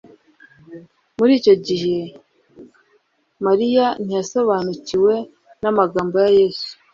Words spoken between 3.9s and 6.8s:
ntiyasobanukiwe n'amagambo ya Yesu,